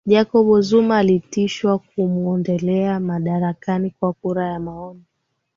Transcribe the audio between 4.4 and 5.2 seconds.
ya maoni